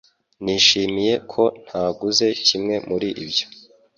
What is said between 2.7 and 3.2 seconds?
muri